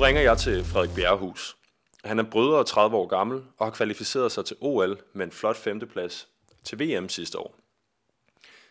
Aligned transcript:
ringer 0.00 0.22
jeg 0.22 0.38
til 0.38 0.64
Frederik 0.64 0.94
Bjerrehus. 0.94 1.56
Han 2.04 2.18
er 2.18 2.22
brødre 2.22 2.58
og 2.58 2.66
30 2.66 2.96
år 2.96 3.06
gammel 3.06 3.42
og 3.58 3.66
har 3.66 3.70
kvalificeret 3.70 4.32
sig 4.32 4.44
til 4.44 4.56
OL 4.60 5.00
med 5.12 5.26
en 5.26 5.32
flot 5.32 5.56
femteplads 5.56 6.28
til 6.64 6.80
VM 6.80 7.08
sidste 7.08 7.38
år. 7.38 7.56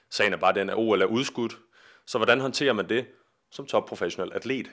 Sagen 0.09 0.33
er 0.33 0.37
bare 0.37 0.53
den, 0.53 0.69
at 0.69 0.77
OL 0.77 1.01
er 1.01 1.05
udskudt, 1.05 1.57
så 2.05 2.17
hvordan 2.17 2.39
håndterer 2.39 2.73
man 2.73 2.89
det 2.89 3.05
som 3.51 3.65
topprofessionel 3.65 4.33
atlet? 4.33 4.69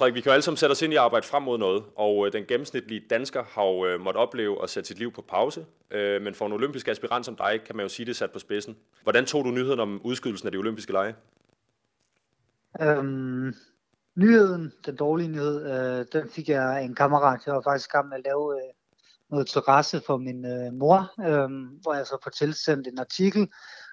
Frederik, 0.00 0.14
vi 0.14 0.20
kan 0.20 0.30
jo 0.30 0.32
alle 0.32 0.42
sammen 0.42 0.56
sætte 0.56 0.72
os 0.72 0.82
ind 0.82 0.92
i 0.92 0.96
at 0.96 1.02
arbejde 1.02 1.26
frem 1.26 1.42
mod 1.42 1.58
noget, 1.58 1.84
og 1.96 2.26
øh, 2.26 2.32
den 2.32 2.44
gennemsnitlige 2.44 3.02
dansker 3.10 3.44
har 3.44 3.64
jo 3.64 3.86
øh, 3.86 4.00
måttet 4.00 4.22
opleve 4.22 4.62
at 4.62 4.70
sætte 4.70 4.88
sit 4.88 4.98
liv 4.98 5.12
på 5.12 5.22
pause, 5.28 5.66
øh, 5.90 6.22
men 6.22 6.34
for 6.34 6.46
en 6.46 6.52
olympisk 6.52 6.88
aspirant 6.88 7.26
som 7.26 7.36
dig, 7.36 7.60
kan 7.66 7.76
man 7.76 7.84
jo 7.84 7.88
sige 7.88 8.06
det 8.06 8.16
sat 8.16 8.30
på 8.30 8.38
spidsen. 8.38 8.76
Hvordan 9.02 9.26
tog 9.26 9.44
du 9.44 9.50
nyheden 9.50 9.80
om 9.80 10.00
udskydelsen 10.04 10.48
af 10.48 10.52
de 10.52 10.58
olympiske 10.58 10.92
lege? 10.92 11.14
Øhm, 12.80 13.54
nyheden, 14.16 14.72
den 14.86 14.96
dårlige 14.96 15.28
nyhed, 15.28 15.66
øh, 15.72 16.06
den 16.12 16.30
fik 16.30 16.48
jeg 16.48 16.76
af 16.76 16.82
en 16.82 16.94
kammerat. 16.94 17.40
Jeg 17.46 17.54
var 17.54 17.62
faktisk 17.62 17.92
gammel 17.92 18.10
med 18.10 18.18
at 18.18 18.24
lave 18.24 18.54
øh, 18.54 18.72
noget 19.30 19.46
terrasse 19.46 20.00
for 20.06 20.16
min 20.16 20.44
øh, 20.44 20.72
mor, 20.72 21.12
øh, 21.20 21.50
hvor 21.82 21.94
jeg 21.94 22.06
så 22.06 22.18
får 22.22 22.30
tilsendt 22.30 22.86
en 22.86 22.98
artikel, 22.98 23.48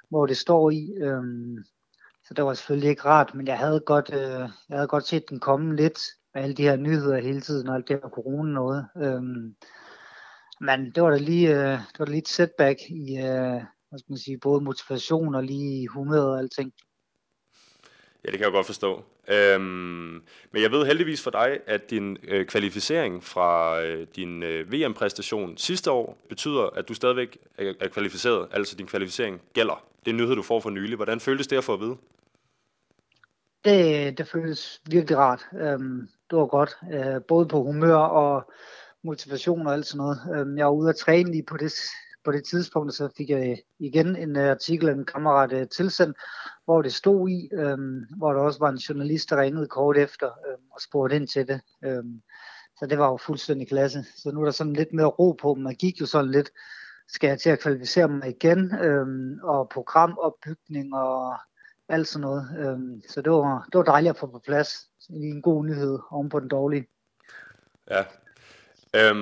hvor 0.10 0.26
det 0.26 0.38
står 0.38 0.70
i, 0.70 0.94
øh, 1.02 1.24
så 2.28 2.34
det 2.34 2.46
var 2.46 2.54
selvfølgelig 2.54 2.90
ikke 2.90 3.06
rart, 3.06 3.36
men 3.36 3.48
jeg 3.48 3.58
havde 3.58 3.80
godt, 3.80 4.14
øh, 4.14 4.50
jeg 4.70 4.78
havde 4.78 4.88
godt 4.88 5.08
set 5.08 5.30
den 5.30 5.40
komme 5.40 5.76
lidt 5.76 6.00
med 6.34 6.44
alle 6.44 6.56
de 6.56 6.64
her 6.64 6.76
nyheder 6.76 7.18
hele 7.22 7.42
tiden, 7.42 7.68
og 7.68 7.76
alt 7.76 7.88
det 7.88 8.00
her 8.04 8.10
corona 8.10 8.52
noget. 8.52 8.88
Øhm, 8.98 9.56
men 10.62 10.92
det 10.96 11.04
var 11.04 11.10
da 11.10 11.18
lige, 11.18 11.50
øh, 11.50 11.80
det 11.80 12.00
var 12.00 12.06
da 12.06 12.12
lige 12.12 12.22
et 12.22 12.28
setback 12.28 12.80
i, 12.90 13.18
øh, 13.18 13.62
hvad 13.90 14.00
skal 14.00 14.12
man 14.12 14.18
sige, 14.18 14.40
både 14.40 14.62
motivation 14.62 15.36
og 15.36 15.44
lige 15.44 15.88
humør 15.88 16.22
og 16.22 16.40
alting. 16.40 16.72
Ja, 18.28 18.32
det 18.32 18.40
kan 18.40 18.46
jeg 18.46 18.54
godt 18.54 18.66
forstå. 18.66 19.04
Øhm, 19.28 20.22
men 20.52 20.62
jeg 20.62 20.72
ved 20.72 20.86
heldigvis 20.86 21.24
for 21.24 21.32
dig, 21.32 21.60
at 21.66 21.90
din 21.90 22.18
øh, 22.24 22.46
kvalificering 22.46 23.24
fra 23.24 23.82
øh, 23.82 24.08
din 24.16 24.44
øh, 24.44 24.72
VM-præstation 24.72 25.58
sidste 25.58 25.92
år 25.92 26.18
betyder, 26.30 26.64
at 26.64 26.88
du 26.88 26.94
stadigvæk 26.94 27.38
er, 27.58 27.74
er 27.80 27.88
kvalificeret, 27.88 28.48
altså 28.52 28.76
din 28.76 28.88
kvalificering 28.88 29.42
gælder. 29.54 29.86
Det 30.00 30.08
er 30.08 30.14
en 30.14 30.18
nyhed, 30.18 30.36
du 30.36 30.42
får 30.42 30.60
for 30.60 30.70
nylig. 30.70 30.96
Hvordan 30.96 31.20
føltes 31.20 31.48
det 31.48 31.58
at 31.58 31.64
få 31.64 31.74
at 31.74 31.80
vide? 31.80 31.96
Det, 33.66 34.18
det 34.18 34.28
føles 34.28 34.82
virkelig 34.90 35.18
rart. 35.18 35.46
Øhm, 35.62 36.10
det 36.30 36.38
var 36.38 36.46
godt, 36.46 36.78
øh, 36.94 37.22
både 37.28 37.48
på 37.48 37.64
humør 37.64 37.96
og 37.96 38.52
motivation 39.04 39.68
og 39.68 39.74
alt 39.74 39.86
sådan 39.86 39.98
noget. 39.98 40.20
Øhm, 40.36 40.58
jeg 40.58 40.66
var 40.66 40.72
ude 40.72 40.90
at 40.90 40.96
træne 40.96 41.32
lige 41.32 41.44
på 41.44 41.58
det, 41.58 41.74
på 42.28 42.32
det 42.32 42.44
tidspunkt, 42.44 42.94
så 42.94 43.10
fik 43.18 43.30
jeg 43.30 43.50
øh, 43.50 43.58
igen 43.80 44.16
en 44.16 44.36
øh, 44.36 44.52
artikel 44.52 44.90
af 44.90 44.94
en 44.94 45.06
kammerat 45.06 45.54
øh, 45.54 45.68
tilsendt, 45.68 46.18
hvor 46.66 46.82
det 46.82 46.94
stod 46.94 47.30
i, 47.30 47.50
øhm, 47.54 48.06
hvor 48.18 48.34
der 48.34 48.42
også 48.42 48.60
var 48.60 48.70
en 48.70 48.78
journalist, 48.78 49.30
der 49.30 49.42
ringede 49.42 49.68
kort 49.68 49.98
efter 49.98 50.28
øhm, 50.28 50.64
og 50.72 50.82
spurgte 50.82 51.16
ind 51.16 51.28
til 51.28 51.48
det. 51.48 51.62
Øhm, 51.86 52.22
så 52.80 52.86
det 52.86 52.98
var 53.00 53.08
jo 53.12 53.18
fuldstændig 53.18 53.68
klasse. 53.68 54.06
Så 54.16 54.32
nu 54.32 54.42
er 54.42 54.46
der 54.46 54.52
sådan 54.52 54.74
lidt 54.74 54.94
mere 54.94 55.06
ro 55.06 55.32
på, 55.32 55.54
man 55.54 55.76
gik 55.76 56.02
jo 56.02 56.06
sådan 56.06 56.32
lidt, 56.32 56.50
skal 57.08 57.28
jeg 57.28 57.40
til 57.40 57.50
at 57.50 57.60
kvalificere 57.60 58.08
mig 58.08 58.30
igen, 58.30 58.76
øhm, 58.76 59.40
og 59.44 59.70
programopbygning 59.70 60.96
og 60.96 61.38
alt 61.90 62.08
sådan 62.08 62.22
noget. 62.22 62.48
Øhm, 62.60 63.02
så 63.10 63.22
det 63.22 63.32
var, 63.32 63.68
det 63.72 63.78
var 63.78 63.84
dejligt 63.84 64.10
at 64.10 64.18
få 64.18 64.28
på 64.28 64.40
plads. 64.40 64.90
En 65.10 65.42
god 65.42 65.66
nyhed 65.66 66.00
oven 66.12 66.30
på 66.30 66.40
den 66.40 66.48
dårlige. 66.48 66.88
Ja, 67.92 68.04
Øhm, 68.98 69.18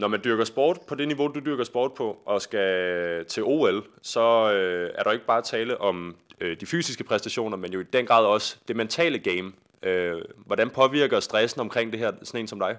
når 0.00 0.08
man 0.08 0.20
dyrker 0.24 0.44
sport 0.44 0.78
på 0.88 0.94
det 0.94 1.08
niveau, 1.08 1.28
du 1.28 1.40
dyrker 1.40 1.64
sport 1.64 1.94
på, 1.94 2.18
og 2.26 2.42
skal 2.42 3.24
til 3.24 3.42
OL, 3.44 3.84
så 4.02 4.52
øh, 4.52 4.90
er 4.94 5.02
der 5.02 5.12
ikke 5.12 5.26
bare 5.26 5.42
tale 5.42 5.80
om 5.80 6.16
øh, 6.40 6.60
de 6.60 6.66
fysiske 6.66 7.04
præstationer, 7.04 7.56
men 7.56 7.72
jo 7.72 7.80
i 7.80 7.84
den 7.92 8.06
grad 8.06 8.24
også 8.24 8.56
det 8.68 8.76
mentale 8.76 9.18
game. 9.18 9.52
Øh, 9.82 10.22
hvordan 10.46 10.70
påvirker 10.70 11.20
stressen 11.20 11.60
omkring 11.60 11.92
det 11.92 12.00
her 12.00 12.12
sådan 12.22 12.40
en 12.40 12.46
som 12.46 12.58
dig? 12.58 12.76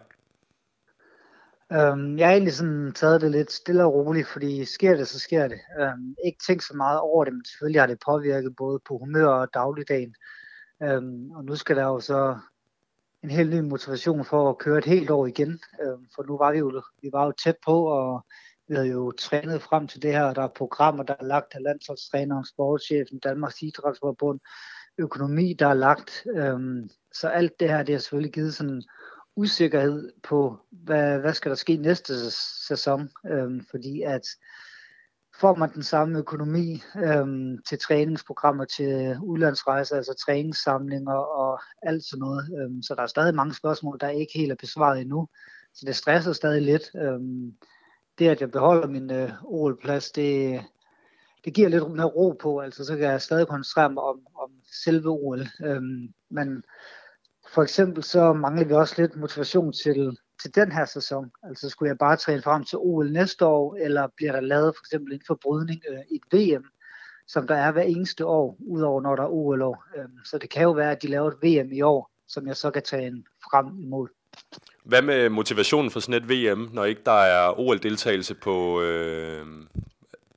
Øhm, 1.74 2.18
jeg 2.18 2.28
har 2.28 2.32
egentlig 2.32 2.54
sådan 2.54 2.94
taget 2.96 3.22
det 3.22 3.32
lidt 3.32 3.52
stille 3.52 3.84
og 3.84 3.94
roligt, 3.94 4.28
fordi 4.28 4.66
sker 4.66 4.96
det, 4.96 5.08
så 5.08 5.20
sker 5.20 5.48
det. 5.48 5.60
Øhm, 5.80 6.16
ikke 6.26 6.40
tænkt 6.48 6.64
så 6.64 6.74
meget 6.74 7.00
over 7.00 7.24
det, 7.26 7.34
men 7.34 7.46
selvfølgelig 7.46 7.82
har 7.82 7.88
det 7.88 8.00
påvirket 8.06 8.56
både 8.56 8.80
på 8.88 8.98
humør 8.98 9.28
og 9.28 9.48
dagligdagen. 9.54 10.16
Øhm, 10.84 11.32
og 11.32 11.46
nu 11.46 11.56
skal 11.56 11.76
der 11.76 11.84
jo 11.84 12.00
så 12.00 12.38
en 13.26 13.32
helt 13.32 13.50
ny 13.50 13.60
motivation 13.60 14.26
for 14.26 14.50
at 14.50 14.58
køre 14.58 14.78
et 14.78 14.86
helt 14.86 15.10
år 15.10 15.26
igen. 15.26 15.60
Øh, 15.82 15.98
for 16.16 16.24
nu 16.28 16.38
var 16.38 16.52
vi 16.52 16.58
jo, 16.58 16.82
vi 17.02 17.10
var 17.14 17.26
jo 17.26 17.32
tæt 17.32 17.56
på, 17.66 17.86
og 17.86 18.26
vi 18.68 18.76
havde 18.76 18.88
jo 18.88 19.12
trænet 19.12 19.62
frem 19.62 19.88
til 19.88 20.02
det 20.02 20.12
her. 20.12 20.24
og 20.24 20.36
Der 20.36 20.42
er 20.42 20.48
programmer, 20.48 21.04
der 21.04 21.16
er 21.20 21.24
lagt 21.26 21.56
af 21.56 21.62
landsholdstræneren, 21.62 22.46
sportschefen, 22.46 23.20
Danmarks 23.20 23.62
Idrætsforbund, 23.62 24.40
økonomi, 24.98 25.54
der 25.54 25.68
er 25.68 25.74
lagt. 25.74 26.28
Øh, 26.36 26.60
så 27.14 27.28
alt 27.28 27.60
det 27.60 27.70
her, 27.70 27.84
det 27.84 27.96
har 27.96 28.00
selvfølgelig 28.00 28.34
givet 28.34 28.56
sådan 28.56 28.84
usikkerhed 29.36 30.12
på, 30.24 30.58
hvad, 30.72 31.20
hvad 31.20 31.34
skal 31.34 31.50
der 31.50 31.56
ske 31.56 31.78
næste 31.78 32.32
sæson. 32.68 33.10
Øh, 33.32 33.62
fordi 33.72 34.02
at 34.02 34.28
får 35.40 35.56
man 35.56 35.74
den 35.74 35.84
samme 35.84 36.20
økonomi 36.20 36.84
øhm, 37.04 37.58
til 37.70 37.80
træningsprogrammer, 37.80 38.66
til 38.66 39.18
udlandsrejser, 39.24 39.96
altså 39.96 40.14
træningssamlinger 40.14 41.14
og 41.14 41.60
alt 41.82 42.04
sådan 42.04 42.20
noget. 42.20 42.50
Øhm, 42.60 42.82
så 42.82 42.96
der 42.96 43.02
er 43.02 43.08
stadig 43.08 43.36
mange 43.36 43.54
spørgsmål, 43.54 43.98
der 44.02 44.10
ikke 44.10 44.32
helt 44.36 44.52
er 44.52 44.56
besvaret 44.56 45.02
endnu. 45.02 45.28
Så 45.74 45.86
det 45.86 45.96
stresser 45.96 46.34
stadig 46.34 46.62
lidt. 46.62 46.84
Øhm, 46.96 47.54
det, 48.20 48.30
at 48.30 48.42
jeg 48.42 48.52
beholder 48.52 48.88
min 48.88 49.12
øh, 49.12 49.32
OL-plads, 49.44 50.12
det, 50.12 50.62
det 51.46 51.54
giver 51.54 51.70
lidt 51.70 51.92
mere 51.92 52.06
ro 52.06 52.32
på. 52.42 52.60
Altså, 52.60 52.86
så 52.86 52.98
kan 52.98 53.10
jeg 53.10 53.22
stadig 53.22 53.48
koncentrere 53.48 53.90
mig 53.90 54.04
om, 54.04 54.20
om 54.36 54.52
selve 54.84 55.10
OL. 55.10 55.48
Øhm, 55.66 56.14
men 56.30 56.64
for 57.54 57.64
eksempel 57.64 58.04
så 58.04 58.34
mangler 58.34 58.66
vi 58.66 58.74
også 58.74 59.02
lidt 59.02 59.16
motivation 59.16 59.74
til 59.74 60.18
til 60.42 60.56
den 60.56 60.72
her 60.72 60.86
sæson? 60.86 61.32
Altså 61.44 61.70
skulle 61.70 61.90
jeg 61.90 61.98
bare 61.98 62.18
træne 62.18 62.42
frem 62.42 62.64
til 62.64 62.78
OL 62.78 63.12
næste 63.12 63.46
år, 63.46 63.76
eller 63.76 64.08
bliver 64.16 64.32
der 64.32 64.42
lavet 64.42 64.76
for 64.76 64.82
eksempel 64.82 65.14
en 65.14 65.22
forbrydning 65.28 65.82
øh, 65.90 66.00
i 66.12 66.16
et 66.16 66.56
VM, 66.58 66.66
som 67.28 67.48
der 67.48 67.56
er 67.56 67.72
hver 67.72 67.82
eneste 67.82 68.26
år, 68.26 68.58
udover 68.68 69.02
når 69.02 69.16
der 69.16 69.24
er 69.24 69.30
OL-år. 69.30 69.86
Øhm, 69.98 70.20
så 70.26 70.38
det 70.38 70.50
kan 70.50 70.64
jo 70.64 70.72
være, 70.72 70.92
at 70.92 71.02
de 71.02 71.08
laver 71.08 71.32
et 71.32 71.38
VM 71.44 71.72
i 71.72 71.82
år, 71.82 72.12
som 72.28 72.48
jeg 72.48 72.58
så 72.58 72.72
kan 72.72 72.84
tage 72.84 73.08
en 73.08 73.26
frem 73.52 73.80
imod. 73.80 74.08
Hvad 74.84 75.02
med 75.02 75.30
motivationen 75.30 75.92
for 75.92 76.00
sådan 76.00 76.24
et 76.24 76.30
VM, 76.30 76.70
når 76.74 76.86
ikke 76.86 77.02
der 77.06 77.22
er 77.22 77.60
OL-deltagelse 77.60 78.36
på, 78.36 78.82
øh, 78.82 79.46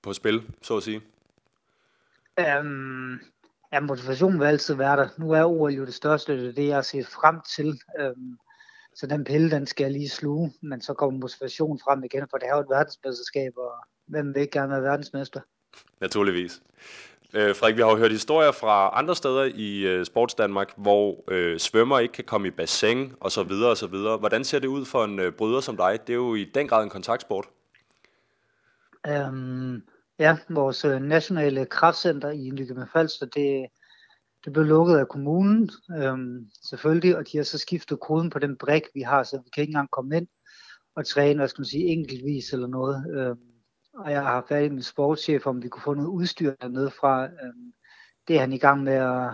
på 0.03 0.13
spil, 0.13 0.43
så 0.63 0.77
at 0.77 0.83
sige? 0.83 1.03
Øhm, 2.39 3.21
ja, 3.73 3.81
motivationen 3.81 4.41
vil 4.41 4.47
altid 4.47 4.75
være 4.75 4.97
der. 4.97 5.09
Nu 5.19 5.31
er 5.31 5.45
OL 5.45 5.73
jo 5.73 5.87
det 5.87 5.95
største, 5.95 6.41
det 6.41 6.49
er 6.49 6.53
det, 6.53 6.67
jeg 6.67 6.75
har 6.75 6.83
set 6.83 7.07
frem 7.07 7.41
til. 7.57 7.81
Øhm, 8.01 8.39
så 8.99 9.07
den 9.07 9.25
pille, 9.25 9.51
den 9.51 9.67
skal 9.67 9.85
jeg 9.85 9.93
lige 9.93 10.09
sluge, 10.09 10.53
men 10.61 10.81
så 10.81 10.95
kommer 10.95 11.21
motivationen 11.21 11.81
frem 11.85 12.05
igen, 12.05 12.27
for 12.31 12.39
det 12.39 12.49
er 12.49 12.55
jo 12.55 12.61
et 12.61 12.71
verdensmesterskab, 12.71 13.53
og 13.57 13.73
hvem 14.07 14.35
vil 14.35 14.41
ikke 14.41 14.59
gerne 14.59 14.71
være 14.71 14.83
verdensmester? 14.83 15.41
Naturligvis. 16.01 16.63
Øh, 17.35 17.57
Frederik, 17.57 17.77
vi 17.77 17.83
har 17.83 17.91
jo 17.91 17.97
hørt 17.97 18.11
historier 18.11 18.53
fra 18.53 18.91
andre 18.99 19.17
steder 19.17 19.45
i 19.55 19.81
øh, 19.81 20.05
Sports 20.05 20.35
Danmark, 20.35 20.73
hvor 20.77 21.25
øh, 21.29 21.59
svømmer 21.59 21.99
ikke 21.99 22.13
kan 22.13 22.25
komme 22.25 22.49
i 22.49 22.51
bassin 22.51 23.13
og 23.21 23.33
så 23.33 23.43
videre 23.43 23.71
og 23.71 23.77
så 23.77 23.87
videre. 23.87 24.17
Hvordan 24.17 24.45
ser 24.45 24.59
det 24.59 24.69
ud 24.69 24.85
for 24.85 25.05
en 25.05 25.19
øh, 25.19 25.33
bryder 25.33 25.61
som 25.61 25.77
dig? 25.77 25.99
Det 26.07 26.13
er 26.13 26.17
jo 26.17 26.35
i 26.35 26.45
den 26.45 26.69
grad 26.69 26.85
en 26.85 26.91
kontaktsport. 26.91 27.47
Um, 29.09 29.83
ja, 30.19 30.37
vores 30.49 30.85
øh, 30.85 31.01
nationale 31.01 31.67
kraftcenter 31.67 32.31
i 32.31 32.51
Nykøbing 32.51 32.89
Falster, 32.93 33.27
det, 33.27 33.67
det 34.45 34.53
blev 34.53 34.65
lukket 34.65 34.97
af 34.97 35.09
kommunen, 35.09 35.71
øhm, 35.97 36.51
selvfølgelig, 36.71 37.17
og 37.17 37.25
de 37.33 37.37
har 37.37 37.45
så 37.45 37.59
skiftet 37.59 38.01
koden 38.01 38.31
på 38.31 38.39
den 38.39 38.57
brik, 38.57 38.83
vi 38.95 39.01
har, 39.01 39.23
så 39.23 39.37
vi 39.45 39.51
kan 39.51 39.61
ikke 39.61 39.71
engang 39.71 39.91
komme 39.91 40.17
ind 40.17 40.29
og 40.95 41.07
træne, 41.07 41.39
hvad 41.39 41.49
skal 41.49 41.61
man 41.61 41.67
sige, 41.67 41.85
enkeltvis 41.85 42.53
eller 42.53 42.67
noget. 42.67 43.17
Øhm, 43.17 43.39
og 43.95 44.13
jeg 44.13 44.23
har 44.23 44.47
fat 44.49 44.65
i 44.65 44.69
min 44.69 44.83
sportschef, 44.83 45.47
om 45.47 45.63
vi 45.63 45.69
kunne 45.69 45.83
få 45.83 45.95
noget 45.95 46.09
udstyr 46.09 46.55
dernede 46.61 46.91
fra. 46.91 47.25
Øhm, 47.25 47.73
det 48.29 48.37
er 48.37 48.41
han 48.41 48.53
i 48.53 48.59
gang 48.59 48.83
med 48.83 48.93
at, 48.93 49.31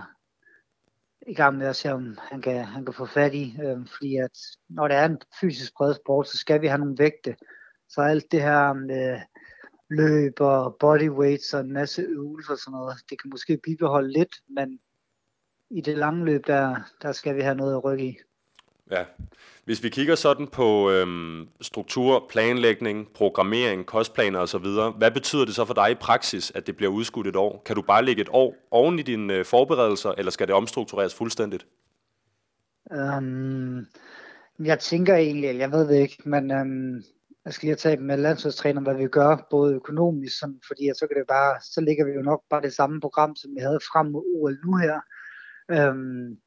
i 1.28 1.34
gang 1.34 1.58
med 1.58 1.66
at 1.66 1.76
se, 1.76 1.92
om 1.92 2.18
han 2.20 2.42
kan, 2.42 2.64
han 2.64 2.84
kan 2.84 2.94
få 2.94 3.06
fat 3.06 3.34
i. 3.34 3.56
Øhm, 3.62 3.86
fordi 3.86 4.16
at 4.16 4.38
når 4.68 4.88
det 4.88 4.96
er 4.96 5.04
en 5.04 5.18
fysisk 5.40 5.72
bred 5.76 5.94
sport, 5.94 6.28
så 6.28 6.38
skal 6.38 6.60
vi 6.60 6.66
have 6.66 6.78
nogle 6.78 6.98
vægte. 6.98 7.36
Så 7.88 8.00
alt 8.00 8.32
det 8.32 8.42
her 8.42 8.72
med 8.72 9.20
løb 9.90 10.40
og 10.40 10.76
bodyweights 10.80 11.54
og 11.54 11.60
en 11.60 11.72
masse 11.72 12.02
øvelser 12.02 12.52
og 12.52 12.58
sådan 12.58 12.72
noget, 12.72 12.96
det 13.10 13.22
kan 13.22 13.30
måske 13.30 13.60
bibeholde 13.64 14.12
lidt, 14.12 14.36
men 14.48 14.80
i 15.74 15.80
det 15.80 15.98
lange 15.98 16.24
løb, 16.24 16.46
der, 16.46 16.76
der 17.02 17.12
skal 17.12 17.36
vi 17.36 17.40
have 17.40 17.54
noget 17.54 17.74
at 17.74 17.84
rykke 17.84 18.04
i. 18.04 18.16
Ja. 18.90 19.04
Hvis 19.64 19.82
vi 19.82 19.88
kigger 19.88 20.14
sådan 20.14 20.46
på 20.46 20.90
øhm, 20.90 21.48
struktur, 21.60 22.26
planlægning, 22.30 23.08
programmering, 23.14 23.86
kostplaner 23.86 24.38
osv., 24.38 24.66
hvad 24.98 25.10
betyder 25.10 25.44
det 25.44 25.54
så 25.54 25.64
for 25.64 25.74
dig 25.74 25.90
i 25.90 25.94
praksis, 25.94 26.52
at 26.54 26.66
det 26.66 26.76
bliver 26.76 26.92
udskudt 26.92 27.26
et 27.26 27.36
år? 27.36 27.62
Kan 27.66 27.76
du 27.76 27.82
bare 27.82 28.04
lægge 28.04 28.22
et 28.22 28.28
år 28.32 28.54
oven 28.70 28.98
i 28.98 29.02
dine 29.02 29.34
øh, 29.34 29.44
forberedelser, 29.44 30.10
eller 30.18 30.30
skal 30.30 30.46
det 30.46 30.54
omstruktureres 30.54 31.14
fuldstændigt? 31.14 31.66
Um, 32.90 33.86
jeg 34.58 34.78
tænker 34.78 35.14
egentlig, 35.16 35.58
jeg 35.58 35.72
ved 35.72 35.88
det 35.88 35.96
ikke, 35.96 36.16
men 36.24 36.50
um, 36.50 37.02
jeg 37.44 37.52
skal 37.52 37.66
lige 37.66 37.76
tage 37.76 37.96
med 37.96 38.16
landsholdstræner, 38.16 38.80
hvad 38.80 38.94
vi 38.94 39.06
gør, 39.06 39.46
både 39.50 39.74
økonomisk, 39.74 40.38
sådan, 40.38 40.60
fordi 40.66 40.90
så 40.94 41.06
kan 41.06 41.16
det 41.16 41.26
bare, 41.28 41.60
så 41.62 41.80
ligger 41.80 42.04
vi 42.04 42.12
jo 42.12 42.22
nok 42.22 42.42
bare 42.50 42.62
det 42.62 42.74
samme 42.74 43.00
program, 43.00 43.36
som 43.36 43.50
vi 43.56 43.60
havde 43.60 43.80
frem 43.92 44.06
mod 44.06 44.22
OL 44.34 44.58
nu 44.64 44.76
her. 44.76 45.00
Øhm, 45.70 46.38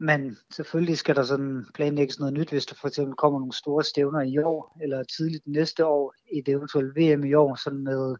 men 0.00 0.36
selvfølgelig 0.50 0.98
skal 0.98 1.16
der 1.16 1.22
sådan 1.22 1.66
planlægges 1.74 2.18
noget 2.18 2.34
nyt, 2.34 2.50
hvis 2.50 2.66
der 2.66 2.74
for 2.80 2.88
eksempel 2.88 3.16
kommer 3.16 3.38
nogle 3.38 3.52
store 3.52 3.84
stævner 3.84 4.20
i 4.20 4.38
år, 4.38 4.78
eller 4.82 5.02
tidligt 5.02 5.46
næste 5.46 5.86
år, 5.86 6.14
i 6.32 6.40
det 6.40 6.52
eventuelle 6.52 6.92
VM 6.96 7.24
i 7.24 7.34
år, 7.34 7.54
sådan 7.54 7.84
med 7.84 8.16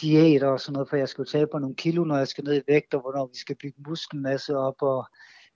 diæt 0.00 0.42
og 0.42 0.60
sådan 0.60 0.72
noget, 0.72 0.88
for 0.88 0.96
jeg 0.96 1.08
skal 1.08 1.22
jo 1.22 1.30
tabe 1.30 1.50
på 1.52 1.58
nogle 1.58 1.76
kilo, 1.76 2.04
når 2.04 2.16
jeg 2.16 2.28
skal 2.28 2.44
ned 2.44 2.56
i 2.56 2.62
vægt, 2.68 2.94
og 2.94 3.00
hvornår 3.00 3.26
vi 3.26 3.38
skal 3.38 3.56
bygge 3.56 3.82
muskelmasse 3.88 4.56
op, 4.56 4.82
og 4.82 5.06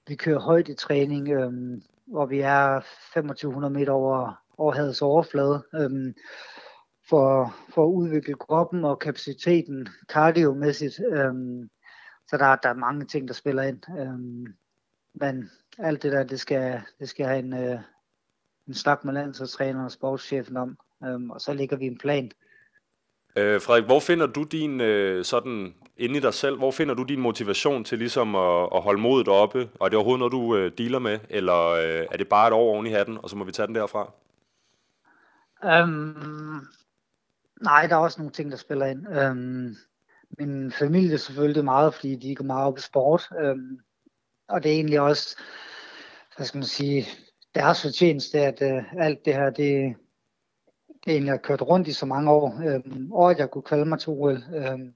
vi 0.07 0.15
kører 0.15 0.41
højt 0.41 0.69
i 0.69 0.75
træning, 0.75 1.29
øhm, 1.29 1.83
hvor 2.07 2.27
vi 2.27 2.41
er 2.41 2.81
2500 3.15 3.75
meter 3.75 3.93
over, 3.93 4.43
over 4.59 4.73
havets 4.73 5.03
overflade, 5.03 5.63
øhm, 5.75 6.15
for, 7.09 7.55
for 7.75 7.85
at 7.85 7.93
udvikle 7.93 8.35
kroppen 8.35 8.85
og 8.85 8.99
kapaciteten 8.99 9.89
kardiomæssigt. 10.09 11.01
Øhm, 11.13 11.69
så 12.29 12.37
der, 12.37 12.57
der 12.57 12.69
er 12.69 12.75
mange 12.75 13.05
ting, 13.05 13.29
der 13.29 13.35
spiller 13.35 13.63
ind. 13.63 13.99
Øhm, 13.99 14.55
men 15.15 15.51
alt 15.79 16.03
det 16.03 16.13
der, 16.13 16.23
det 16.23 16.41
skal, 16.41 16.81
det 16.99 17.09
skal 17.09 17.27
have 17.27 17.39
en, 17.39 17.53
øh, 17.53 17.79
en 18.69 18.75
snak 18.75 19.05
med 19.05 19.15
landsholdstræneren 19.15 19.85
og 19.85 19.93
sportschefen 19.93 20.57
om, 20.57 20.79
øhm, 21.05 21.31
og 21.31 21.41
så 21.41 21.53
ligger 21.53 21.77
vi 21.77 21.87
en 21.87 21.99
plan. 21.99 22.31
Øh, 23.37 23.61
Frederik, 23.61 23.85
hvor 23.85 24.01
finder 24.01 24.27
du 24.27 24.43
din, 24.43 24.81
øh, 24.81 25.25
sådan 25.25 25.75
inde 25.97 26.17
i 26.17 26.21
dig 26.21 26.35
selv, 26.35 26.57
hvor 26.57 26.71
finder 26.71 26.95
du 26.95 27.03
din 27.03 27.21
motivation 27.21 27.85
til 27.85 27.99
ligesom 27.99 28.35
at, 28.35 28.69
at 28.75 28.83
holde 28.83 29.01
modet 29.01 29.29
oppe? 29.29 29.69
Og 29.81 29.85
er 29.85 29.89
det 29.89 29.97
overhovedet 29.97 30.19
noget, 30.19 30.33
du 30.33 30.57
øh, 30.57 30.73
dealer 30.79 30.99
med, 30.99 31.19
eller 31.29 31.69
øh, 31.69 32.07
er 32.11 32.17
det 32.17 32.29
bare 32.29 32.49
et 32.49 32.53
år 32.53 32.75
oven 32.75 32.87
i 32.87 32.91
hatten, 32.91 33.19
og 33.23 33.31
så 33.31 33.37
må 33.37 33.45
vi 33.45 33.53
tage 33.53 33.67
den 33.67 33.75
derfra? 33.75 34.13
Um, 35.63 36.67
nej, 37.61 37.87
der 37.87 37.97
er 37.97 38.01
også 38.01 38.21
nogle 38.21 38.33
ting, 38.33 38.51
der 38.51 38.57
spiller 38.57 38.87
ind. 38.87 39.07
Um, 39.09 39.77
min 40.39 40.73
familie 40.73 41.19
selvfølgelig 41.19 41.65
meget, 41.65 41.95
fordi 41.95 42.17
de 42.17 42.35
går 42.35 42.45
meget 42.45 42.67
op 42.67 42.79
i 42.79 42.81
sport. 42.81 43.29
Øhm, 43.41 43.79
og 44.49 44.63
det 44.63 44.71
er 44.71 44.75
egentlig 44.75 45.01
også, 45.01 45.37
hvad 46.37 46.47
skal 46.47 46.59
man 46.59 46.67
sige, 46.67 47.07
deres 47.55 47.83
fortjeneste, 47.83 48.39
at 48.39 48.63
øh, 48.63 48.95
alt 48.99 49.25
det 49.25 49.35
her, 49.35 49.51
det, 49.51 49.97
det 51.05 51.13
egentlig 51.13 51.33
har 51.33 51.39
kørt 51.39 51.63
rundt 51.63 51.89
i 51.89 51.93
så 51.93 52.07
mange 52.07 52.31
år, 52.31 52.63
øhm, 52.69 53.13
og 53.13 53.31
at 53.31 53.39
jeg 53.39 53.51
kunne 53.51 53.63
kvalde 53.63 53.85
mig 53.85 53.99
til 53.99 54.11
OL. 54.11 54.45
Øhm, 54.55 54.95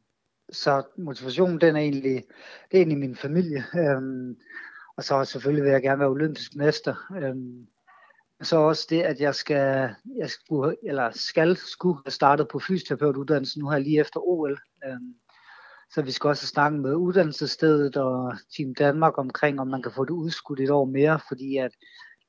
så 0.52 0.82
motivationen, 0.96 1.60
den 1.60 1.76
er 1.76 1.80
egentlig, 1.80 2.24
det 2.70 2.72
er 2.72 2.78
egentlig 2.78 2.98
min 2.98 3.16
familie. 3.16 3.64
Øhm, 3.74 4.36
og 4.96 5.04
så 5.04 5.24
selvfølgelig 5.24 5.64
vil 5.64 5.72
jeg 5.72 5.82
gerne 5.82 5.98
være 5.98 6.08
olympisk 6.08 6.54
mester. 6.54 6.94
Øhm, 7.22 7.66
så 8.42 8.56
også 8.56 8.86
det, 8.90 9.02
at 9.02 9.20
jeg 9.20 9.34
skal, 9.34 9.94
jeg 10.16 10.30
skulle, 10.30 10.76
eller 10.82 11.10
skal, 11.10 11.56
skulle 11.56 11.98
have 12.04 12.12
startet 12.12 12.48
på 12.48 12.58
fysioterapeutuddannelsen 12.58 13.60
nu 13.60 13.70
her 13.70 13.78
lige 13.78 14.00
efter 14.00 14.20
OL. 14.20 14.60
Øhm, 14.86 15.14
så 15.94 16.02
vi 16.02 16.10
skal 16.10 16.28
også 16.28 16.46
snakke 16.46 16.78
med 16.78 16.94
uddannelsesstedet 16.94 17.96
og 17.96 18.34
Team 18.56 18.74
Danmark 18.74 19.18
omkring, 19.18 19.60
om 19.60 19.68
man 19.68 19.82
kan 19.82 19.92
få 19.92 20.04
det 20.04 20.10
udskudt 20.10 20.60
et 20.60 20.70
år 20.70 20.84
mere, 20.84 21.20
fordi 21.28 21.56
at 21.56 21.70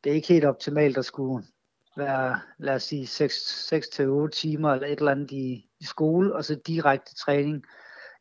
det 0.04 0.10
er 0.10 0.16
ikke 0.16 0.28
helt 0.28 0.46
optimalt 0.46 0.98
at 0.98 1.06
skulle 1.06 1.46
være, 1.98 2.40
lad 2.60 2.76
os 2.76 2.84
sige, 2.84 3.04
6-8 3.04 4.30
timer 4.30 4.74
eller 4.74 4.88
et 4.88 5.00
eller 5.00 5.12
andet 5.12 5.32
i, 5.32 5.70
i 5.80 5.84
skole, 5.84 6.36
og 6.36 6.46
så 6.46 6.60
direkte 6.68 7.16
træning 7.16 7.64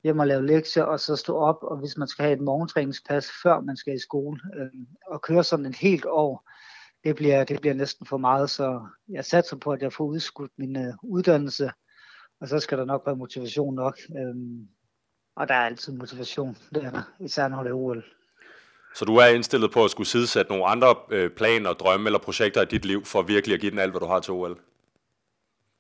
hjem 0.04 0.18
og 0.18 0.26
lave 0.26 0.46
lektier, 0.46 0.82
og 0.82 1.00
så 1.00 1.16
stå 1.16 1.36
op, 1.36 1.58
og 1.62 1.76
hvis 1.78 1.96
man 1.96 2.08
skal 2.08 2.22
have 2.22 2.36
et 2.36 2.42
morgentræningspas, 2.42 3.30
før 3.42 3.60
man 3.60 3.76
skal 3.76 3.94
i 3.94 3.98
skole, 3.98 4.40
øh, 4.56 4.86
og 5.06 5.22
køre 5.22 5.44
sådan 5.44 5.66
en 5.66 5.74
helt 5.74 6.06
år, 6.06 6.50
det 7.04 7.16
bliver, 7.16 7.44
det 7.44 7.60
bliver 7.60 7.74
næsten 7.74 8.06
for 8.06 8.16
meget, 8.16 8.50
så 8.50 8.86
jeg 9.08 9.24
satser 9.24 9.56
på, 9.56 9.72
at 9.72 9.82
jeg 9.82 9.92
får 9.92 10.04
udskudt 10.04 10.50
min 10.58 10.76
øh, 10.76 10.94
uddannelse, 11.02 11.70
og 12.40 12.48
så 12.48 12.60
skal 12.60 12.78
der 12.78 12.84
nok 12.84 13.02
være 13.06 13.16
motivation 13.16 13.74
nok. 13.74 13.98
Øh, 14.18 14.34
og 15.36 15.48
der 15.48 15.54
er 15.54 15.66
altid 15.66 15.92
motivation, 15.92 16.56
det 16.74 16.84
er 16.84 16.90
der, 16.90 17.02
især 17.20 17.48
når 17.48 17.62
det 17.62 17.70
er 17.70 17.74
OL. 17.74 18.04
Så 18.94 19.04
du 19.04 19.16
er 19.16 19.26
indstillet 19.26 19.72
på 19.72 19.84
at 19.84 19.90
skulle 19.90 20.06
sidesætte 20.06 20.50
nogle 20.50 20.66
andre 20.66 20.94
øh, 21.10 21.30
planer, 21.30 21.72
drømme 21.72 22.08
eller 22.08 22.18
projekter 22.18 22.62
i 22.62 22.64
dit 22.64 22.84
liv, 22.84 23.04
for 23.04 23.22
virkelig 23.22 23.54
at 23.54 23.60
give 23.60 23.70
den 23.70 23.78
alt, 23.78 23.90
hvad 23.90 24.00
du 24.00 24.06
har 24.06 24.20
til 24.20 24.32
OL? 24.32 24.60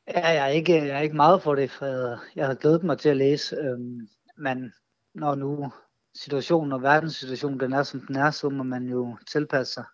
Ja, 0.08 0.28
jeg 0.28 0.44
er 0.44 0.46
ikke, 0.46 0.74
jeg 0.74 0.96
er 0.96 1.00
ikke 1.00 1.16
meget 1.16 1.42
for 1.42 1.54
det, 1.54 1.70
for 1.70 2.18
jeg 2.36 2.46
har 2.46 2.54
glædet 2.54 2.82
mig 2.82 2.98
til 2.98 3.08
at 3.08 3.16
læse. 3.16 3.56
Øhm, 3.56 4.08
men 4.36 4.72
når 5.14 5.34
nu 5.34 5.72
situationen 6.14 6.72
og 6.72 6.82
verdenssituationen 6.82 7.60
den 7.60 7.72
er, 7.72 7.82
som 7.82 8.00
den 8.00 8.16
er, 8.16 8.30
så 8.30 8.48
må 8.48 8.62
man 8.62 8.84
jo 8.88 9.16
tilpasse 9.26 9.72
sig. 9.74 9.84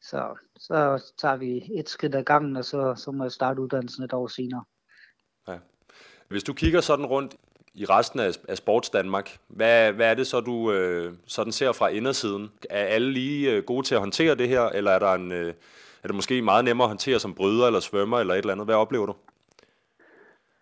Så, 0.00 0.36
så 0.56 1.04
tager 1.18 1.36
vi 1.36 1.70
et 1.74 1.88
skridt 1.88 2.14
ad 2.14 2.24
gangen, 2.24 2.56
og 2.56 2.64
så, 2.64 2.94
så 2.94 3.10
må 3.10 3.24
jeg 3.24 3.32
starte 3.32 3.60
uddannelsen 3.60 4.04
et 4.04 4.12
år 4.12 4.26
senere. 4.26 4.64
Ja. 5.48 5.58
Hvis 6.28 6.44
du 6.44 6.52
kigger 6.52 6.80
sådan 6.80 7.06
rundt 7.06 7.36
i 7.76 7.84
resten 7.84 8.20
af, 8.20 8.30
af 8.48 8.56
Sports 8.56 8.90
Danmark. 8.90 9.38
Hvad, 9.48 9.92
hvad 9.92 10.10
er 10.10 10.14
det 10.14 10.26
så, 10.26 10.40
du 10.40 10.72
øh, 10.72 11.14
sådan 11.26 11.52
ser 11.52 11.72
fra 11.72 11.88
indersiden? 11.88 12.50
Er 12.70 12.84
alle 12.84 13.12
lige 13.12 13.52
øh, 13.52 13.62
gode 13.62 13.86
til 13.86 13.94
at 13.94 14.00
håndtere 14.00 14.34
det 14.34 14.48
her, 14.48 14.62
eller 14.62 14.90
er, 14.90 14.98
der 14.98 15.12
en, 15.12 15.32
øh, 15.32 15.54
er 16.02 16.08
det 16.08 16.14
måske 16.14 16.42
meget 16.42 16.64
nemmere 16.64 16.84
at 16.84 16.90
håndtere 16.90 17.20
som 17.20 17.34
bryder 17.34 17.66
eller 17.66 17.80
svømmer 17.80 18.20
eller 18.20 18.34
et 18.34 18.38
eller 18.38 18.52
andet? 18.52 18.66
Hvad 18.66 18.74
oplever 18.74 19.06
du? 19.06 19.14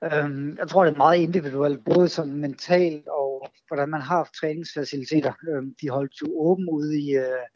Øhm, 0.05 0.57
jeg 0.59 0.69
tror, 0.69 0.85
det 0.85 0.93
er 0.93 0.97
meget 0.97 1.21
individuelt, 1.21 1.85
både 1.85 2.09
som 2.09 2.29
mentalt 2.29 3.09
og 3.09 3.51
hvordan 3.69 3.89
man 3.89 4.01
har 4.01 4.31
træningsfaciliteter. 4.41 5.33
Øhm, 5.49 5.75
de 5.81 5.89
holdt 5.89 6.13
jo 6.21 6.27
åben 6.37 6.69
ude 6.69 7.01
i 7.01 7.17
øh, 7.17 7.47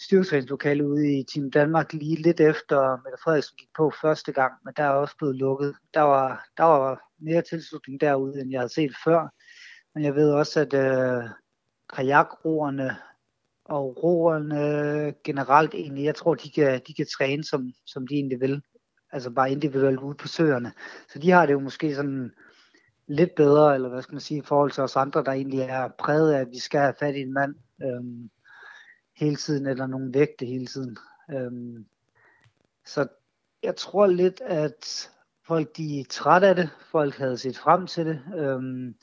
styrelseslokale 0.00 0.88
ude 0.88 1.18
i 1.18 1.24
Team 1.24 1.50
Danmark 1.50 1.92
lige 1.92 2.22
lidt 2.22 2.40
efter 2.40 2.96
Mette 3.04 3.22
Frederiksen 3.24 3.56
gik 3.56 3.68
på 3.76 3.92
første 4.02 4.32
gang, 4.32 4.52
men 4.64 4.74
der 4.76 4.82
er 4.82 4.90
også 4.90 5.16
blevet 5.18 5.36
lukket. 5.36 5.74
Der 5.94 6.00
var, 6.00 6.48
der 6.56 6.64
var 6.64 7.00
mere 7.18 7.42
tilslutning 7.42 8.00
derude, 8.00 8.40
end 8.40 8.50
jeg 8.50 8.60
havde 8.60 8.72
set 8.72 8.92
før. 9.04 9.28
Men 9.94 10.04
jeg 10.04 10.14
ved 10.14 10.30
også, 10.32 10.60
at 10.60 10.74
øh, 10.74 11.30
kajakroerne 11.94 12.96
og 13.64 14.02
roerne 14.02 15.14
generelt 15.24 15.74
egentlig, 15.74 16.04
jeg 16.04 16.14
tror, 16.14 16.34
de 16.34 16.50
kan, 16.50 16.80
de 16.86 16.94
kan 16.94 17.06
træne, 17.18 17.44
som, 17.44 17.72
som 17.86 18.06
de 18.06 18.14
egentlig 18.14 18.40
vil. 18.40 18.62
Altså 19.12 19.30
bare 19.30 19.50
individuelt 19.50 20.00
ude 20.00 20.14
på 20.14 20.28
søerne. 20.28 20.72
Så 21.12 21.18
de 21.18 21.30
har 21.30 21.46
det 21.46 21.52
jo 21.52 21.60
måske 21.60 21.94
sådan 21.94 22.30
lidt 23.08 23.34
bedre, 23.36 23.74
eller 23.74 23.88
hvad 23.88 24.02
skal 24.02 24.14
man 24.14 24.20
sige, 24.20 24.38
i 24.38 24.46
forhold 24.46 24.70
til 24.70 24.82
os 24.82 24.96
andre, 24.96 25.24
der 25.24 25.32
egentlig 25.32 25.60
er 25.60 25.88
præget 25.98 26.32
af, 26.32 26.40
at 26.40 26.48
vi 26.50 26.58
skal 26.58 26.80
have 26.80 26.94
fat 26.98 27.14
i 27.16 27.20
en 27.20 27.32
mand 27.32 27.54
øhm, 27.82 28.30
hele 29.16 29.36
tiden, 29.36 29.66
eller 29.66 29.86
nogle 29.86 30.14
vægte 30.14 30.46
hele 30.46 30.66
tiden. 30.66 30.96
Øhm, 31.30 31.86
så 32.84 33.08
jeg 33.62 33.76
tror 33.76 34.06
lidt, 34.06 34.40
at 34.40 35.10
folk 35.46 35.76
de 35.76 36.00
er 36.00 36.04
trætte 36.10 36.46
af 36.46 36.54
det, 36.54 36.70
folk 36.90 37.14
havde 37.14 37.38
set 37.38 37.58
frem 37.58 37.86
til 37.86 38.06
det, 38.06 38.22
øhm, 38.36 38.94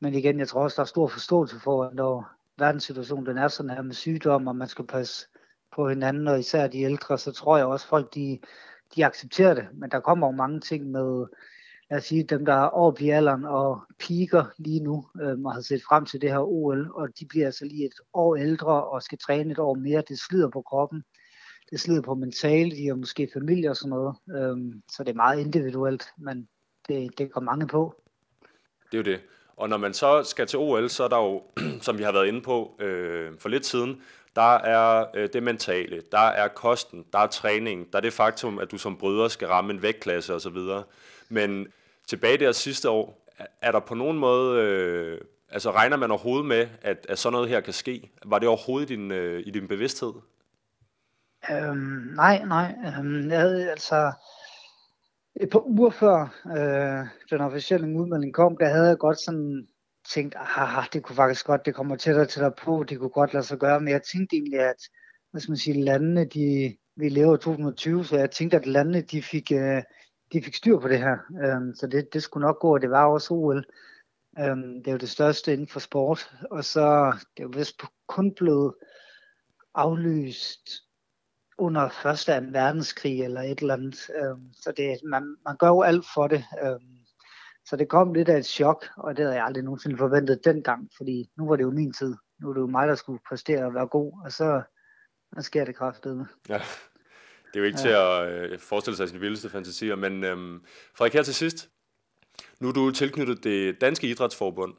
men 0.00 0.14
igen, 0.14 0.38
jeg 0.38 0.48
tror 0.48 0.62
også, 0.62 0.76
der 0.76 0.82
er 0.82 0.86
stor 0.86 1.08
forståelse 1.08 1.60
for, 1.60 1.84
at 1.84 1.94
når 1.94 2.30
verdenssituationen 2.58 3.26
den 3.26 3.38
er 3.38 3.48
sådan 3.48 3.70
her 3.70 3.82
med 3.82 3.94
sygdom, 3.94 4.46
og 4.46 4.56
man 4.56 4.68
skal 4.68 4.86
passe 4.86 5.26
på 5.72 5.88
hinanden, 5.88 6.28
og 6.28 6.38
især 6.38 6.66
de 6.66 6.80
ældre, 6.80 7.18
så 7.18 7.32
tror 7.32 7.56
jeg 7.56 7.66
også, 7.66 7.86
folk 7.86 8.14
de, 8.14 8.38
de 8.96 9.06
accepterer 9.06 9.54
det, 9.54 9.68
men 9.72 9.90
der 9.90 10.00
kommer 10.00 10.26
jo 10.26 10.30
mange 10.32 10.60
ting 10.60 10.90
med, 10.90 11.26
lad 11.90 11.98
os 11.98 12.04
sige, 12.04 12.22
dem 12.22 12.44
der 12.44 12.54
er 12.54 12.66
over 12.66 12.94
i 13.00 13.08
alderen 13.08 13.44
og 13.44 13.80
piker 13.98 14.44
lige 14.58 14.80
nu, 14.80 15.06
øhm, 15.22 15.46
og 15.46 15.54
har 15.54 15.60
set 15.60 15.82
frem 15.88 16.06
til 16.06 16.20
det 16.20 16.30
her 16.30 16.38
OL, 16.38 16.90
og 16.94 17.08
de 17.20 17.26
bliver 17.26 17.46
altså 17.46 17.64
lige 17.64 17.86
et 17.86 17.94
år 18.12 18.36
ældre 18.36 18.84
og 18.84 19.02
skal 19.02 19.18
træne 19.18 19.52
et 19.52 19.58
år 19.58 19.74
mere, 19.74 20.02
det 20.08 20.18
slider 20.18 20.48
på 20.48 20.62
kroppen 20.62 21.04
det 21.70 21.80
slider 21.80 22.02
på 22.02 22.14
mentalt, 22.14 22.76
de 22.76 22.86
har 22.86 22.94
måske 22.94 23.28
familie 23.32 23.70
og 23.70 23.76
sådan 23.76 23.90
noget. 23.90 24.16
Øhm, 24.36 24.82
så 24.92 25.04
det 25.04 25.10
er 25.10 25.16
meget 25.16 25.40
individuelt, 25.40 26.04
men 26.18 26.48
det, 26.88 27.18
det 27.18 27.32
går 27.32 27.40
mange 27.40 27.66
på. 27.66 28.02
Det 28.92 28.94
er 28.94 28.98
jo 28.98 29.16
det. 29.16 29.20
Og 29.56 29.68
når 29.68 29.76
man 29.76 29.94
så 29.94 30.22
skal 30.22 30.46
til 30.46 30.58
OL, 30.58 30.88
så 30.88 31.04
er 31.04 31.08
der 31.08 31.16
jo, 31.16 31.42
som 31.86 31.98
vi 31.98 32.02
har 32.02 32.12
været 32.12 32.26
inde 32.26 32.40
på 32.42 32.76
øh, 32.80 33.38
for 33.38 33.48
lidt 33.48 33.66
siden, 33.66 34.02
der 34.36 34.54
er 34.54 35.06
øh, 35.14 35.28
det 35.32 35.42
mentale, 35.42 36.02
der 36.12 36.18
er 36.18 36.48
kosten, 36.48 37.04
der 37.12 37.18
er 37.18 37.26
træning, 37.26 37.92
der 37.92 37.98
er 37.98 38.02
det 38.02 38.12
faktum, 38.12 38.58
at 38.58 38.70
du 38.70 38.78
som 38.78 38.96
bryder 38.96 39.28
skal 39.28 39.48
ramme 39.48 39.72
en 39.72 39.82
vægtklasse 39.82 40.34
osv. 40.34 40.58
Men 41.28 41.66
tilbage 42.08 42.38
der 42.38 42.52
sidste 42.52 42.90
år, 42.90 43.26
er 43.62 43.72
der 43.72 43.80
på 43.80 43.94
nogen 43.94 44.18
måde, 44.18 44.62
øh, 44.62 45.20
altså 45.48 45.70
regner 45.70 45.96
man 45.96 46.10
overhovedet 46.10 46.46
med, 46.46 46.68
at, 46.82 47.06
at 47.08 47.18
sådan 47.18 47.32
noget 47.32 47.48
her 47.48 47.60
kan 47.60 47.72
ske? 47.72 48.10
Var 48.26 48.38
det 48.38 48.48
overhovedet 48.48 48.90
i 48.90 48.94
din, 48.94 49.10
øh, 49.10 49.42
i 49.46 49.50
din 49.50 49.68
bevidsthed? 49.68 50.12
Øhm, 51.50 52.12
nej, 52.14 52.44
nej. 52.44 52.74
Øhm, 52.86 53.30
jeg 53.30 53.40
havde 53.40 53.70
altså 53.70 54.12
et 55.40 55.50
par 55.50 55.66
uger 55.66 55.90
før 55.90 56.20
øh, 56.56 57.06
den 57.30 57.40
officielle 57.40 58.00
udmelding 58.00 58.34
kom, 58.34 58.56
der 58.56 58.68
havde 58.68 58.88
jeg 58.88 58.98
godt 58.98 59.20
sådan 59.20 59.68
tænkt, 60.14 60.34
ah, 60.56 60.84
det 60.92 61.02
kunne 61.02 61.16
faktisk 61.16 61.46
godt, 61.46 61.66
det 61.66 61.74
kommer 61.74 61.96
tættere 61.96 62.24
og 62.24 62.28
tættere 62.28 62.52
på, 62.64 62.84
det 62.88 62.98
kunne 62.98 63.10
godt 63.10 63.32
lade 63.32 63.44
sig 63.44 63.58
gøre, 63.58 63.80
men 63.80 63.88
jeg 63.88 64.02
tænkte 64.02 64.36
egentlig, 64.36 64.60
at 64.60 64.76
hvad 65.30 65.40
skal 65.40 65.50
man 65.50 65.56
sige, 65.56 65.84
landene, 65.84 66.24
de, 66.24 66.76
vi 66.96 67.08
lever 67.08 67.34
i 67.34 67.38
2020, 67.38 68.04
så 68.04 68.16
jeg 68.16 68.30
tænkte, 68.30 68.56
at 68.56 68.66
landene, 68.66 69.00
de 69.00 69.22
fik, 69.22 69.52
øh, 69.52 69.82
de 70.32 70.42
fik 70.42 70.54
styr 70.54 70.78
på 70.78 70.88
det 70.88 70.98
her, 70.98 71.18
øhm, 71.44 71.74
så 71.74 71.86
det, 71.86 72.12
det 72.12 72.22
skulle 72.22 72.46
nok 72.46 72.58
gå, 72.58 72.74
og 72.74 72.82
det 72.82 72.90
var 72.90 73.06
også 73.06 73.34
OL. 73.34 73.64
Øhm, 74.38 74.82
det 74.82 74.86
er 74.86 74.92
jo 74.92 74.98
det 74.98 75.10
største 75.10 75.52
inden 75.52 75.68
for 75.68 75.80
sport, 75.80 76.34
og 76.50 76.64
så 76.64 77.12
det 77.36 77.42
er 77.42 77.48
jo 77.48 77.52
vist 77.56 77.82
kun 78.08 78.34
blevet 78.34 78.74
aflyst 79.74 80.70
under 81.58 81.88
første 81.88 82.36
og 82.36 82.52
verdenskrig 82.52 83.22
eller 83.22 83.40
et 83.40 83.58
eller 83.58 83.74
andet. 83.74 84.10
Øhm, 84.22 84.52
så 84.52 84.72
det, 84.76 85.00
man, 85.04 85.36
man 85.44 85.56
gør 85.56 85.68
jo 85.68 85.82
alt 85.82 86.04
for 86.14 86.26
det. 86.26 86.44
Øhm, 86.62 86.96
så 87.66 87.76
det 87.76 87.88
kom 87.88 88.14
lidt 88.14 88.28
af 88.28 88.38
et 88.38 88.46
chok, 88.46 88.86
og 88.96 89.16
det 89.16 89.24
havde 89.24 89.36
jeg 89.36 89.44
aldrig 89.44 89.64
nogensinde 89.64 89.96
forventet 89.96 90.44
dengang, 90.44 90.90
fordi 90.96 91.30
nu 91.36 91.48
var 91.48 91.56
det 91.56 91.62
jo 91.62 91.70
min 91.70 91.92
tid. 91.92 92.16
Nu 92.40 92.48
er 92.48 92.52
det 92.52 92.60
jo 92.60 92.66
mig, 92.66 92.88
der 92.88 92.94
skulle 92.94 93.20
præstere 93.28 93.64
og 93.64 93.74
være 93.74 93.86
god, 93.86 94.12
og 94.24 94.32
så, 94.32 94.62
så 95.36 95.42
sker 95.42 95.64
det 95.64 95.76
kraftedeme. 95.76 96.26
Ja, 96.48 96.60
det 97.54 97.56
er 97.56 97.60
jo 97.60 97.66
ikke 97.66 97.78
ja. 97.78 97.82
til 97.82 97.88
at 97.88 98.52
øh, 98.52 98.58
forestille 98.58 98.96
sig 98.96 99.08
sin 99.08 99.20
vildeste 99.20 99.50
fantasier, 99.50 99.96
men 99.96 100.24
øhm, 100.24 100.60
Frederik, 100.94 101.12
her 101.12 101.22
til 101.22 101.34
sidst. 101.34 101.68
Nu 102.60 102.68
er 102.68 102.72
du 102.72 102.90
tilknyttet 102.90 103.44
det 103.44 103.80
danske 103.80 104.10
idrætsforbund, 104.10 104.74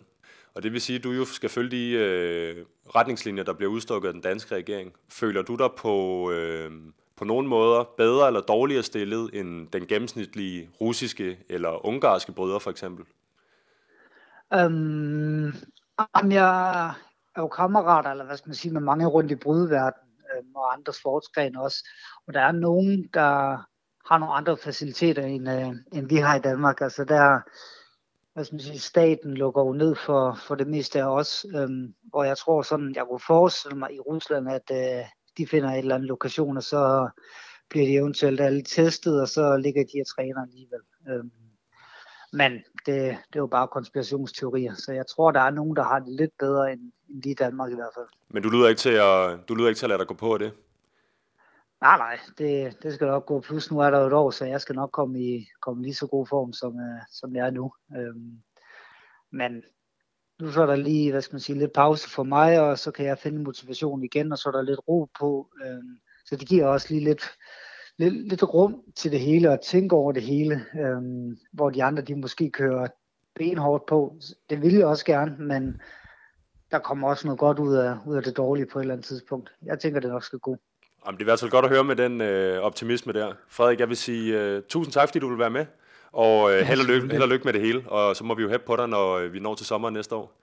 og 0.55 0.63
det 0.63 0.73
vil 0.73 0.81
sige, 0.81 0.97
at 0.97 1.03
du 1.03 1.11
jo 1.11 1.25
skal 1.25 1.49
følge 1.49 1.71
de 1.71 1.91
øh, 1.91 2.65
retningslinjer, 2.95 3.43
der 3.43 3.53
bliver 3.53 3.71
udstukket 3.71 4.07
af 4.07 4.13
den 4.13 4.21
danske 4.21 4.55
regering. 4.55 4.93
Føler 5.09 5.41
du 5.41 5.55
dig 5.55 5.69
på, 5.77 6.31
øh, 6.31 6.71
på 7.17 7.25
nogle 7.25 7.47
måder 7.47 7.83
bedre 7.97 8.27
eller 8.27 8.41
dårligere 8.41 8.83
stillet 8.83 9.29
end 9.33 9.67
den 9.67 9.87
gennemsnitlige 9.87 10.69
russiske 10.81 11.37
eller 11.49 11.85
ungarske 11.85 12.31
bryder 12.31 12.59
for 12.59 12.71
eksempel? 12.71 13.05
Um, 14.55 15.53
jeg 16.31 16.87
er 17.35 17.41
jo 17.41 17.47
kammerater, 17.47 18.11
eller 18.11 18.25
hvad 18.25 18.37
skal 18.37 18.49
man 18.49 18.55
sige, 18.55 18.73
med 18.73 18.81
mange 18.81 19.05
rundt 19.05 19.31
i 19.31 19.35
brydeverdenen 19.35 20.10
øh, 20.35 20.43
og 20.55 20.73
andre 20.73 20.93
sportsgrene 20.93 21.61
også. 21.61 21.89
Og 22.27 22.33
der 22.33 22.41
er 22.41 22.51
nogen, 22.51 23.09
der 23.13 23.57
har 24.09 24.17
nogle 24.17 24.33
andre 24.33 24.57
faciliteter, 24.57 25.23
end, 25.23 25.49
øh, 25.49 25.73
end 25.93 26.09
vi 26.09 26.15
har 26.15 26.35
i 26.35 26.41
Danmark. 26.41 26.81
Altså 26.81 27.03
der, 27.03 27.39
hvad 28.33 28.45
skal 28.45 28.55
man 28.55 28.59
sige, 28.59 28.79
staten 28.79 29.33
lukker 29.33 29.61
jo 29.61 29.73
ned 29.73 29.95
for, 29.95 30.39
for 30.47 30.55
det 30.55 30.67
meste 30.67 31.01
af 31.01 31.07
os, 31.07 31.45
øhm, 31.55 31.93
og 32.13 32.27
jeg 32.27 32.37
tror 32.37 32.61
sådan, 32.61 32.95
jeg 32.95 33.05
kunne 33.05 33.27
forestille 33.27 33.77
mig 33.77 33.93
i 33.93 33.99
Rusland, 33.99 34.49
at 34.49 34.71
øh, 34.71 35.05
de 35.37 35.47
finder 35.47 35.69
et 35.69 35.77
eller 35.77 35.95
andet 35.95 36.07
lokation, 36.07 36.57
og 36.57 36.63
så 36.63 37.09
bliver 37.69 37.85
de 37.85 37.93
eventuelt 37.93 38.41
alle 38.41 38.63
testet, 38.63 39.21
og 39.21 39.27
så 39.27 39.57
ligger 39.57 39.83
de 39.83 40.01
og 40.01 40.07
træner 40.15 40.41
alligevel. 40.41 40.81
Øhm, 41.09 41.31
men 42.33 42.51
det, 42.85 43.17
det 43.27 43.35
er 43.35 43.39
jo 43.39 43.47
bare 43.47 43.67
konspirationsteorier, 43.67 44.73
så 44.75 44.91
jeg 44.91 45.07
tror, 45.07 45.31
der 45.31 45.39
er 45.39 45.49
nogen, 45.49 45.75
der 45.75 45.83
har 45.83 45.99
det 45.99 46.13
lidt 46.13 46.31
bedre 46.39 46.71
end, 46.71 46.91
end 47.09 47.21
de 47.21 47.29
i 47.29 47.33
Danmark 47.33 47.71
i 47.71 47.75
hvert 47.75 47.93
fald. 47.95 48.07
Men 48.29 48.43
du 48.43 48.49
lyder 48.49 48.67
ikke 48.69 48.79
til 48.79 48.89
at, 48.89 49.39
du 49.49 49.55
lyder 49.55 49.67
ikke 49.67 49.79
til 49.79 49.85
at 49.85 49.89
lade 49.89 49.99
dig 49.99 50.07
gå 50.07 50.13
på 50.13 50.37
det? 50.37 50.53
Nej, 51.81 51.97
nej, 51.97 52.19
det, 52.37 52.77
det 52.83 52.93
skal 52.93 53.07
nok 53.07 53.25
gå. 53.25 53.39
Plus 53.39 53.71
nu 53.71 53.79
er 53.79 53.89
der 53.89 53.99
jo 53.99 54.07
et 54.07 54.13
år, 54.13 54.31
så 54.31 54.45
jeg 54.45 54.61
skal 54.61 54.75
nok 54.75 54.91
komme 54.91 55.19
i, 55.19 55.47
komme 55.61 55.83
lige 55.83 55.93
så 55.93 56.07
god 56.07 56.27
form, 56.27 56.53
som, 56.53 56.75
uh, 56.75 57.01
som 57.11 57.35
jeg 57.35 57.47
er 57.47 57.51
nu. 57.51 57.73
Øhm, 57.97 58.41
men 59.31 59.63
nu 60.39 60.51
så 60.51 60.61
er 60.61 60.65
der 60.65 60.75
lige, 60.75 61.11
hvad 61.11 61.21
skal 61.21 61.33
man 61.33 61.41
sige, 61.41 61.59
lidt 61.59 61.73
pause 61.73 62.09
for 62.09 62.23
mig, 62.23 62.59
og 62.59 62.79
så 62.79 62.91
kan 62.91 63.05
jeg 63.05 63.19
finde 63.19 63.43
motivation 63.43 64.03
igen, 64.03 64.31
og 64.31 64.37
så 64.37 64.49
er 64.49 64.53
der 64.53 64.61
lidt 64.61 64.79
ro 64.87 65.09
på. 65.19 65.49
Øhm, 65.65 65.99
så 66.25 66.35
det 66.35 66.47
giver 66.47 66.67
også 66.67 66.87
lige 66.89 67.03
lidt, 67.03 67.23
lidt, 68.01 68.27
lidt 68.27 68.43
rum 68.43 68.81
til 68.95 69.11
det 69.11 69.19
hele, 69.19 69.51
og 69.51 69.61
tænke 69.61 69.95
over 69.95 70.11
det 70.11 70.23
hele, 70.23 70.65
øhm, 70.79 71.37
hvor 71.53 71.69
de 71.69 71.83
andre, 71.83 72.01
de 72.01 72.15
måske 72.15 72.49
kører 72.49 72.87
benhårdt 73.35 73.85
på. 73.85 74.15
Det 74.49 74.61
vil 74.61 74.73
jeg 74.73 74.85
også 74.85 75.05
gerne, 75.05 75.35
men 75.39 75.81
der 76.71 76.79
kommer 76.79 77.09
også 77.09 77.27
noget 77.27 77.39
godt 77.39 77.59
ud 77.59 77.75
af, 77.75 77.95
ud 78.05 78.15
af 78.15 78.23
det 78.23 78.37
dårlige 78.37 78.65
på 78.65 78.79
et 78.79 78.83
eller 78.83 78.93
andet 78.93 79.05
tidspunkt. 79.05 79.51
Jeg 79.65 79.79
tænker, 79.79 79.99
det 79.99 80.09
nok 80.09 80.23
skal 80.23 80.39
gå. 80.39 80.57
Jamen, 81.05 81.17
det 81.17 81.21
er 81.21 81.25
i 81.25 81.31
hvert 81.31 81.39
fald 81.39 81.51
godt 81.51 81.65
at 81.65 81.71
høre 81.71 81.83
med 81.83 81.95
den 81.95 82.21
øh, 82.21 82.61
optimisme 82.61 83.13
der. 83.13 83.33
Frederik, 83.47 83.79
jeg 83.79 83.89
vil 83.89 83.97
sige 83.97 84.57
uh, 84.57 84.63
tusind 84.69 84.93
tak, 84.93 85.07
fordi 85.07 85.19
du 85.19 85.29
vil 85.29 85.39
være 85.39 85.49
med. 85.49 85.65
Og 86.11 86.53
øh, 86.53 86.59
held, 86.59 86.79
og 86.79 86.85
lykke, 86.85 87.07
held 87.11 87.21
og 87.21 87.29
lykke 87.29 87.45
med 87.45 87.53
det 87.53 87.61
hele. 87.61 87.89
Og 87.89 88.15
så 88.15 88.23
må 88.23 88.35
vi 88.35 88.41
jo 88.41 88.49
hæppe 88.49 88.65
på 88.65 88.75
dig, 88.75 88.87
når 88.87 89.17
øh, 89.17 89.33
vi 89.33 89.39
når 89.39 89.55
til 89.55 89.65
sommer 89.65 89.89
næste 89.89 90.15
år. 90.15 90.33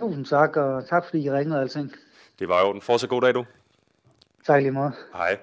Tusind 0.00 0.24
tak, 0.24 0.56
og 0.56 0.88
tak 0.88 1.04
fordi 1.04 1.22
I 1.22 1.30
ringede 1.30 1.56
og 1.56 1.62
alting. 1.62 1.92
Det 2.38 2.48
var 2.48 2.66
jo 2.66 2.72
den. 2.72 2.80
Fortsat 2.80 3.10
god 3.10 3.20
dag, 3.20 3.34
du. 3.34 3.44
Tak 4.46 4.62
lige 4.62 4.72
meget. 4.72 4.92
Hej. 5.12 5.38